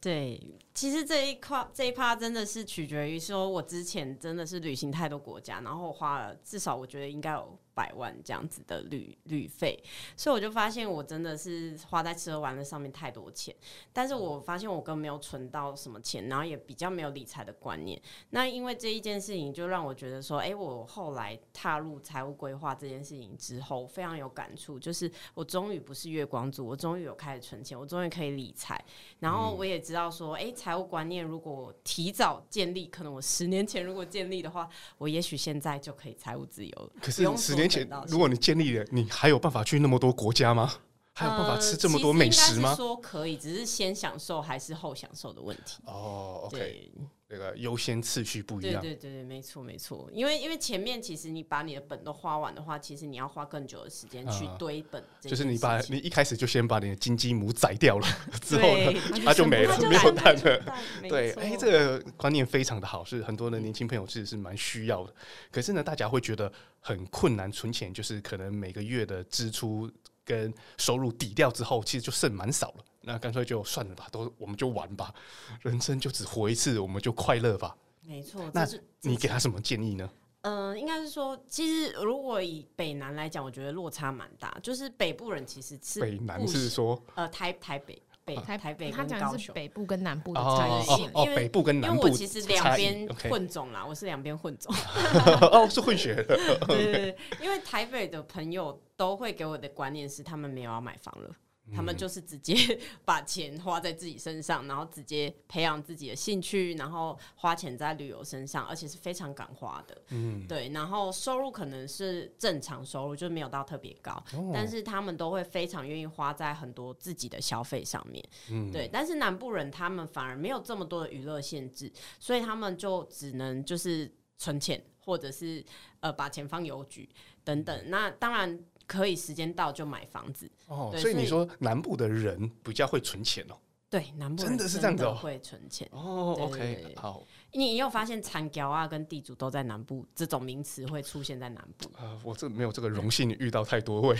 [0.00, 0.40] 对，
[0.72, 7.58] 其实这一块这一趴真的是取决于说，我之前真的是旅行太多国家，然后花了至少我觉得应该有。
[7.72, 9.82] 百万这样子的旅旅费，
[10.14, 13.54] 所以我就发现我真的是花在吃喝玩乐上面太多钱，
[13.90, 17.98] 但是我发现我根本没有存到什么钱，然后也比较没有理财的观念。
[18.30, 28.78] 那因为这一件事情，就让我觉得说，哎、欸，我后来踏入财务规划这件事情之后，非常有感触，就是我终于不是月光族，我终于有开始存钱，我终于可以理财，
[29.20, 34.68] 然后我也知道说，哎、欸，财务观念如果提早建立，可能我十年前如果建立的话，
[34.98, 36.90] 我也许现在就可以财务自由了。
[37.00, 37.88] 可是十年前。
[38.06, 40.70] 如果你建立了，你还有办法去那么多国家吗？
[41.14, 42.74] 还有办法吃这么多美食吗？
[42.74, 45.82] 说可以，只是先享受还是后享受的问题。
[45.86, 46.92] 哦，OK，
[47.32, 48.82] 那个优先次序不一样。
[48.82, 50.10] 对对对对，没错没错。
[50.12, 55.02] 因为因为前面其实你把你的本都花完的话，其实你要花更久的时间去堆本。
[55.20, 58.06] 就是你把你一开始就先把你的金鸡母宰掉了，
[58.42, 58.92] 之后呢，
[59.24, 60.74] 它就没了，没有蛋了。
[61.08, 65.14] 对，哎，这个观念非常的好，是很多的年轻朋友其实是蛮需要的。
[65.52, 69.88] 可是呢，大家会觉得很困难存钱，就是可能每个月的支出
[70.24, 72.84] 跟收入抵掉之后，其实就剩蛮少了。
[73.02, 75.14] 那干脆就算了吧，都我们就玩吧，
[75.62, 77.76] 人生就只活一次，我们就快乐吧。
[78.02, 78.66] 没错，那
[79.02, 80.10] 你给他什么建议呢？
[80.42, 84.58] 嗯、呃，应该是说，其实如果以北南来讲，我觉得落差蛮大。
[84.62, 91.10] 就是北部人其实是北南是说，呃，台台北北台台北跟高雄，他讲的是北部跟南部的差异性。
[91.12, 94.72] 哦，北部跟南部，因为我其实两边混种啦，我是两边混种。
[95.50, 96.24] 哦，是混血的。
[96.68, 101.28] 对对对，因为台北的朋友都会给我的观念是，他们没有要买房了。
[101.74, 102.54] 他们就是直接
[103.04, 110.02] 把钱花在自己身上，然后直接培养自己的兴趣，然后花钱在旅游身上，而且是非常敢花的。
[110.08, 110.68] 嗯，对。
[110.70, 118.24] 然后收入可能是正常收入，就没有到特别高，哦，但是他们都会非常愿意花在很多自己的消费上面。
[118.50, 118.88] 嗯，对。
[118.92, 125.64] 但是南部人他们反而没有这么多的娱乐限制，所以他们就只能就是存钱，或者是
[126.00, 127.08] 呃把钱放邮局
[127.44, 127.82] 等等。
[127.86, 128.58] 那当然。
[128.90, 133.54] 可以时间到就买房子哦，所以你说南部的人比较会存钱哦？
[133.88, 136.36] 对，南部真的是这样子，会存钱哦。
[136.40, 137.22] OK，好，
[137.52, 141.88] 你有发现残条啊跟地主都在南部这种名词会出现在南部？
[142.00, 144.16] 呃，我这没有这个荣幸遇到太多位，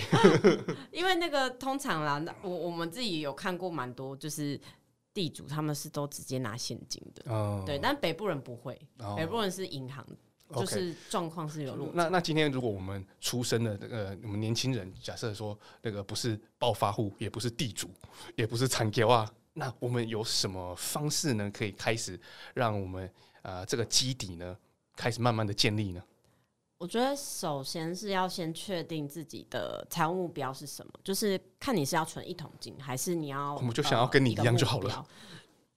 [0.92, 4.60] 因为那个通常啦，我我们自己有看过蛮多，就是
[5.12, 10.06] 地主他们是都直接拿现金的，哦，对，但北部人不会，哦，北部人是银行。
[10.54, 11.90] 就是状况是有落。
[11.94, 17.88] 那那今天如果我们出生的那个我们年轻人，假设说那个不是暴发户，也不是地主，
[18.36, 21.50] 也不是残条啊，那我们有什么方式呢？
[21.52, 22.18] 可以开始
[22.54, 23.06] 让我们
[23.42, 24.56] 啊、呃、这个基底呢
[24.96, 26.02] 开始慢慢的建立呢？
[26.78, 35.06] 我觉得首先是要先确定自己的财务目标是什么，就是看你是要存一桶金，还是你要我们就想要跟你一样就好了。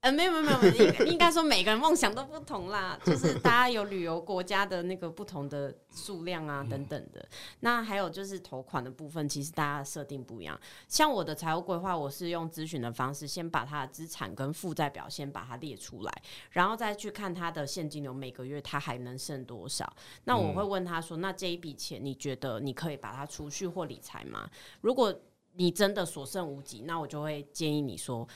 [0.04, 7.26] 呃呃，没有没有没有，应应该说每个人梦想都不同啦，就是大家有旅游国家的那个不同的数量啊等等的。
[7.62, 10.60] 那还有就是投款的部分，其实大家设定不一样。
[10.90, 16.12] 像我的财务规划，我是用咨询的方式，先把他的资产跟负债表先把它列出来，
[16.50, 19.90] 然后再去看他的现金流每个月他还能剩多少。
[20.26, 24.50] 那我会问他说：“那这一笔钱，你觉得你可以把它储蓄或理财吗？”
[24.82, 25.18] 如果
[25.56, 28.28] 你真的所剩无几，那我就会建议你说。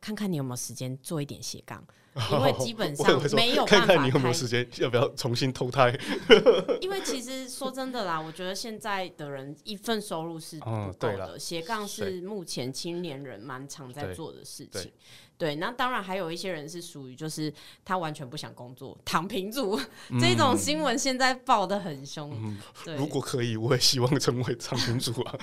[0.00, 1.84] 看看你有没有时间做一点斜杠，
[2.32, 3.86] 因为基本上没有办法。
[3.86, 5.98] 看看你有没有时间，要不要重新投胎？
[6.80, 10.66] 因为其实说真的啦，我觉得现在的人一份收入是不
[10.98, 14.92] 够的，斜杠是目前青年人蛮常在做的事情。
[15.38, 17.52] 对，那当然还有一些人是属于就是
[17.84, 22.58] 他完全不想工作，躺平族、嗯、这种新闻现在报的很凶、嗯。
[22.82, 25.38] 对，如果可以，我也希望成为躺平族啊。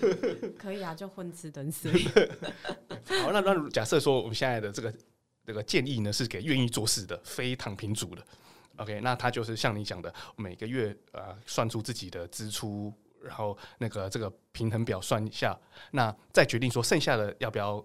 [0.58, 1.90] 可以啊，就混吃等死。
[3.22, 4.92] 好，那那假设说我们现在的这个
[5.46, 8.22] 这个建议呢，是给愿意做事的非躺平族的。
[8.76, 15.58] OK，那他就是像你讲的，每个月呃算出自己的支出，然后那个这个平衡表算一下，
[15.92, 17.82] 那再决定说剩下的要不要。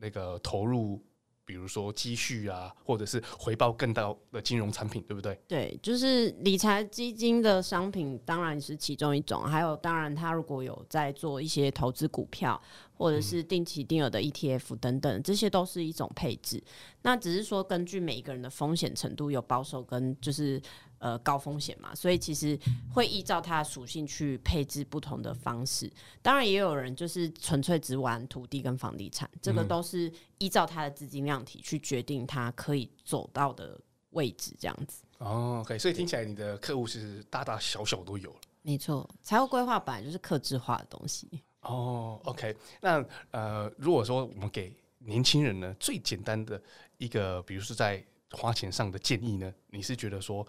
[0.00, 1.00] 那个投入，
[1.44, 5.38] 比如说积蓄啊，或者是回报更高的金融产品，对不对？
[5.46, 12.60] 对，就是理财基金的商品当然是其中一种，还有当然他如果有在做一些投资股票，
[12.96, 16.62] 或者是定期定额的 ETF 等等，这些都是一种配置。
[17.02, 20.60] 那只是说根据每一个人的风险程度有保守跟就是。
[21.00, 22.58] 呃，高风险嘛，所以其实
[22.92, 25.90] 会依照它的属性去配置不同的方式。
[26.20, 35.02] 当然，也有人就是纯粹只玩土地跟房地产，这个都是依照它的资金量体去决定它可以走到的位置，这样子。
[35.16, 38.40] 哦，OK，所以听起来你的客户是大大小小都有了。
[38.60, 41.26] 没错，财务规划本来就是客制化的东西。
[41.62, 46.62] 哦，OK，那呃，如果说我们给年轻人呢最简单的
[46.98, 50.46] 一个，比如说在花钱上的建议呢，你是觉得说？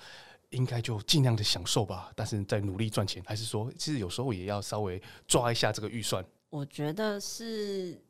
[0.51, 6.23] 应该就尽量的享受吧，但是在努力赚钱，还是说，其实有时候也要稍微抓一下这个预算。
[6.49, 8.01] 我觉得是。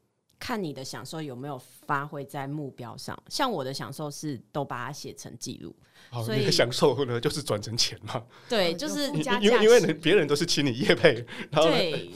[0.41, 5.73] 看你的享受有没有发挥在目标上，像我的享受是都把它写成记录。
[6.09, 8.23] 好，所以你的享受呢，就是转成钱嘛。
[8.49, 11.69] 对，就是因为因为别人都是请你夜配，然后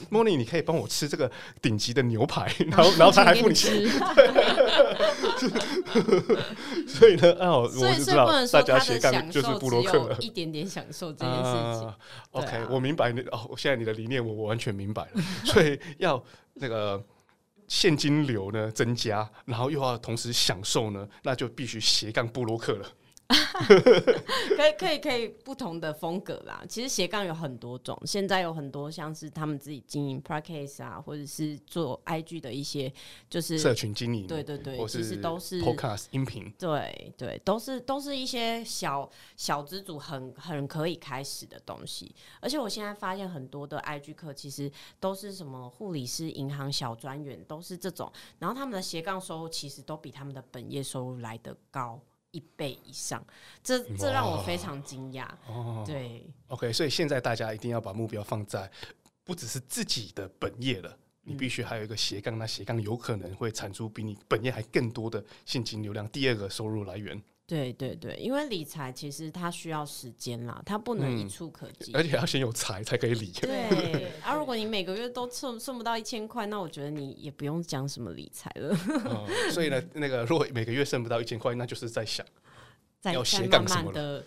[0.09, 3.71] Moni 你可以帮我吃这个顶级的牛排，然后 然后他还付你钱。
[6.88, 11.93] 所以呢，哦，我就知道大家斜杠就是布洛克了，一点点享受这件事情。
[12.31, 16.23] OK，我明白你哦，现在你的理念我我完全明白了，所以要
[16.55, 16.99] 那个。
[17.67, 22.88] 现金流呢增加，然后又要同时享受呢，那就必须斜杠布洛克了。
[24.55, 26.63] 可以可以可以不同的风格啦。
[26.69, 32.91] 其实斜杠有很多种，现在有很多像是他们自己经营 PRA CASE 啊，或者是做 IG 的一些
[33.30, 42.13] 就是社群经营，对对对，其实都是 Podcast 音频，对对，都是都是一些小小资主很很可以开始的东西。
[42.41, 51.99] 而且我现在发现很多的 IG 课其实都是什么护理师、银行小专员，都是这种，然后他们的斜杠收入其实都比他们的本业收入来得高。
[52.36, 53.25] 一倍以上，
[53.63, 55.25] 这这让我非常惊讶。
[55.47, 58.69] 哦，对，OK，所以现在大家一定要把目标放在
[59.23, 67.23] 不只是自己的本业了，你必须还有一个斜杠，那斜杠有可能会产出比你本业还更多的现金流量，第二个收入来源。
[67.48, 73.32] 对对对，因为理财其实它需要时间啦，它不能一触可及，嗯，而且要先有财才可以理。
[73.39, 78.76] 对， 而、啊、如果你每个月都剩剩不到一千块，那我觉得你也不用讲什么理财了。
[78.89, 79.28] 嗯。
[79.54, 82.26] 所以呢，那个如果每个月剩不到一千块，那就是在想
[83.14, 84.26] 要斜杠慢慢的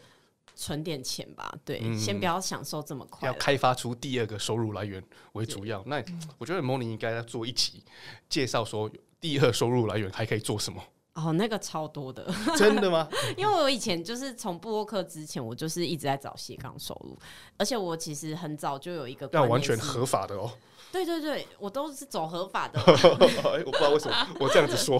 [0.55, 1.53] 存点钱吧。
[1.65, 5.03] 对，嗯，先不要享受这么快，要开发出第二个收入来源
[5.33, 5.83] 为主要。
[5.87, 6.01] 那
[6.39, 7.83] 我觉得 Moni 应该要做一集
[8.29, 8.89] 介绍说
[9.21, 10.81] 第二收入来源还可以做什么。
[11.27, 12.25] 哦，那个超多的，
[12.57, 13.09] 真的吗？
[13.37, 17.19] 因为我以前就是从布洛克之前，我就是一直在找斜杠收入，
[17.57, 20.51] 而且我其实很早就有一个，但完全合法的哦。
[20.91, 22.81] 对对对，我都是走合法的。
[22.87, 24.99] 我不知道为什么 我这样子说，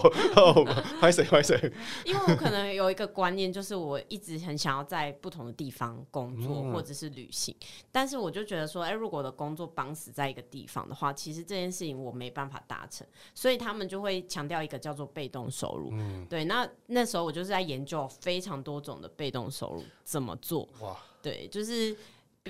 [1.01, 1.57] 拍谁拍谁。
[2.05, 7.55] 因为我可能有一个观念，就是我一直很想要在不同的地方工作或者是旅行，
[7.91, 15.89] 但是我就觉得说，哎，如果我的工作绑死在一个地方的话，其实这件事情我没办法达成，所以他们就会强调一个叫做被动收入。
[15.93, 20.69] 嗯，对，那那时候我就是在研究非常多种的被动收入怎么做。
[20.81, 21.97] 哇，对，就是。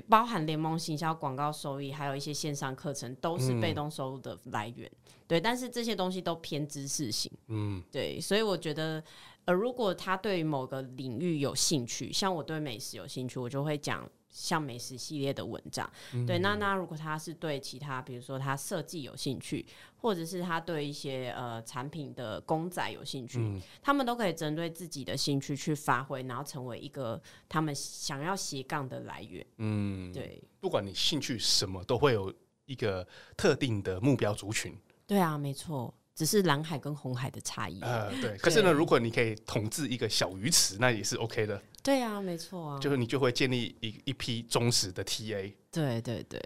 [0.08, 4.88] 包含联盟行销、广告收益，还有一些线上课程，都是被动收入的来源。
[4.88, 7.30] 嗯、对，但是这些东西都偏知识型。
[7.48, 9.02] 嗯，对，所以我觉得，
[9.44, 14.08] 呃，如果他对某个领域有兴趣，像我对美食有兴趣，我就会讲。
[14.30, 19.66] 像美食系列的文章，嗯、对，那那如果他是对其他，比如说他设计有兴趣，
[19.96, 29.44] 或者是他对一些呃产品的公仔有兴趣，嗯，他们都可以针对自己的兴趣去发挥，然后成为一个他们想要斜杠的来源。
[29.58, 32.32] 嗯，对，不管你兴趣什么，都会有
[32.66, 33.06] 一个
[33.36, 34.76] 特定的目标族群。
[35.06, 35.92] 对啊，没错。
[36.14, 37.80] 只是蓝海跟红海的差异。
[37.80, 38.36] 呃，对。
[38.38, 41.62] 可是呢，如果你可以统治一个小鱼池，那也是 OK 的。
[41.82, 42.78] 对啊，没错啊。
[42.78, 45.52] 就是你就会建立一一批忠实的 TA。
[45.70, 46.40] 对对对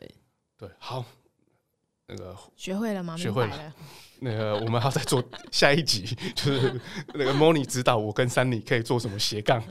[0.56, 1.04] 对，好。
[2.07, 3.16] 那个学会了吗？
[3.16, 3.74] 学会了。
[4.20, 6.02] 那个我们还要再做下一集，
[6.34, 6.80] 就是
[7.14, 9.62] 那个 Moni 指导我跟 Sunny 可以做什么斜杠。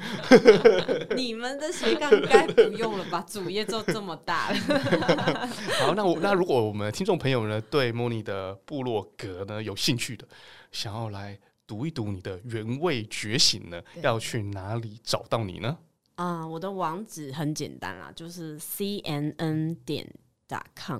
[1.15, 3.25] 你们的斜杠该不用了吧？
[3.27, 5.49] 主业做这么大了。
[5.79, 10.27] 好，那我那如果我们听众朋友呢，对 Moni 的部落格呢有兴趣的，
[10.71, 15.77] 想要来读一读你的原味觉醒呢，要去哪里找到你呢？
[16.15, 20.07] 啊、呃，我的网址很简单啦，就是 cnn 点
[20.75, 20.99] .com，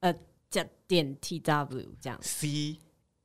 [0.00, 0.12] 呃。
[0.50, 2.76] 加点 T W 这样，C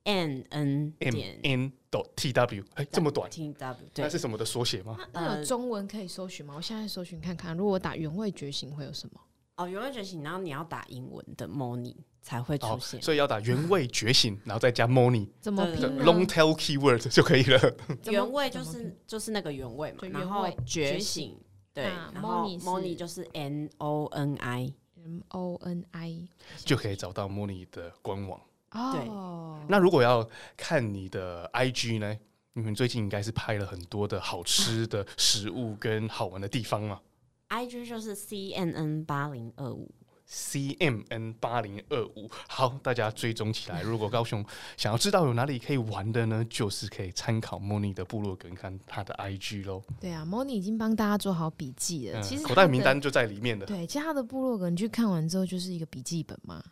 [0.03, 4.95] N N 点 N dot T W，哎，这么短，T W，对，那是什么的缩写吗？
[5.11, 6.53] 那有中文可以搜寻吗？
[6.55, 9.19] 我现在搜寻看看，如果我打原味觉醒会有什么？
[9.55, 17.76] 哦，原味觉醒，然后你要打英文的 Moni 才会出现，所以要打原味觉醒，然后再加 Moni， 怎么拼？Long tail keyword 就可以了。
[18.11, 21.36] 原味就是就是那个原味嘛，然后觉醒，
[21.73, 24.73] 对，然后 Moni 就是 N O N I。
[25.05, 26.27] M O N I
[26.57, 28.41] 就可以找到 Moni 的官网。
[28.71, 30.27] 哦，那如果要
[30.57, 32.17] 看你的 IG 呢？
[32.53, 37.01] 你们最近应该是拍了很多的好吃的食物跟好玩的地方嘛
[37.49, 39.91] ？IG 就是 C N N 八零二五。
[40.26, 43.82] C M N 八零二五，好，大家追踪起来。
[43.82, 44.43] 如果高雄
[44.76, 49.84] 想要知道有哪里可以玩的呢，就是可以参考 Moni 的部落格，看他的 IG 喽。
[49.99, 53.65] 对啊，Moni 已经帮大家做好笔记了，嗯，其实口袋名单就在里面的。
[53.65, 56.63] 对，其实他的部落格你去看完之后，就是一个笔记本嘛。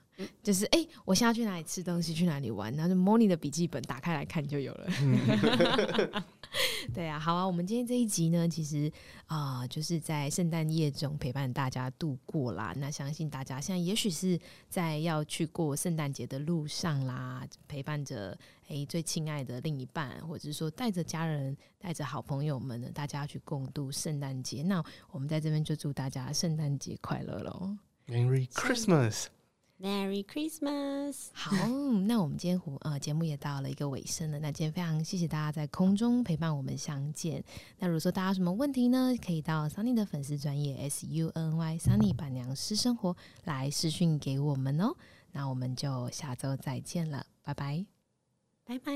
[0.41, 4.88] 就是哎、欸，我现在去哪里吃东西，去哪里玩，然后就 Moni 的笔记本打开来看就有了。
[6.93, 8.91] 对啊，好啊，我们今天这一集呢，其实
[9.26, 12.74] 啊、呃，就是在圣诞夜中陪伴大家度过啦。
[12.78, 14.39] 那相信大家现在也许是
[14.70, 18.38] 在要去过圣诞节的路上啦，陪伴着
[18.68, 24.61] 哎、欸、最亲爱的另一半，或者是说带着家人、带着好朋友们呢，大家去共度圣诞节。
[24.61, 27.76] 那我们在这边就祝大家圣诞节快乐喽
[28.07, 28.47] ！Merry
[29.80, 31.28] Christmas！Merry Christmas！
[31.34, 31.51] 好，
[32.07, 34.39] 那我们今天呃节目也到了一个尾声了。
[34.39, 37.43] 那今天非常谢谢大家在空中陪伴我们相见。
[37.80, 44.95] 那如果说大家有什么问题呢，可以到 Sunny 的粉丝专业 S U N Y Sunny 板娘私生活来私讯给我们哦。
[45.32, 47.86] 那我们就下周再见了，拜拜，
[48.65, 48.93] 拜拜。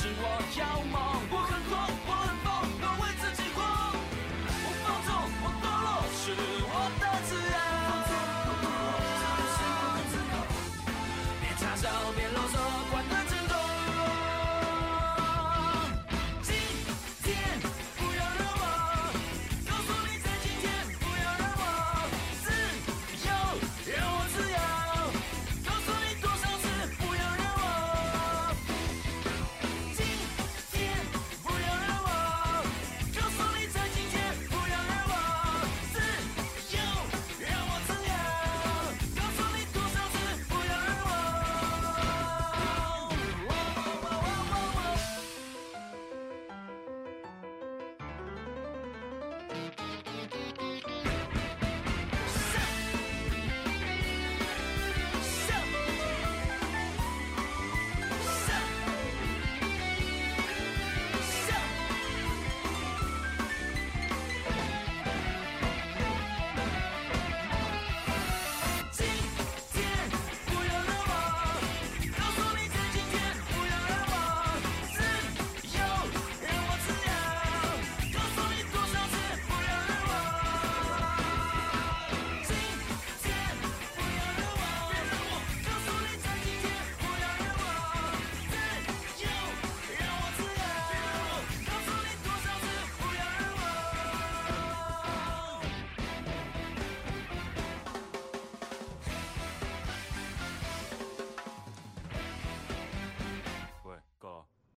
[0.00, 0.24] 是我
[0.58, 1.59] 要梦。